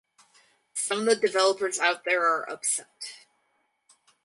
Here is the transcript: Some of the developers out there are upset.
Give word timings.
Some 0.73 1.01
of 1.01 1.05
the 1.05 1.15
developers 1.15 1.77
out 1.77 2.05
there 2.05 2.25
are 2.25 2.49
upset. 2.49 3.13